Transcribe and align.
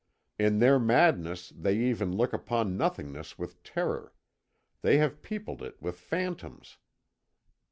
In 0.39 0.57
their 0.57 0.79
madness 0.79 1.53
they 1.55 1.77
even 1.77 2.17
look 2.17 2.33
upon 2.33 2.75
nothingness 2.75 3.37
with 3.37 3.61
terror: 3.61 4.13
they 4.81 4.97
have 4.97 5.21
peopled 5.21 5.61
it 5.61 5.79
with 5.79 5.99
phantoms. 5.99 6.79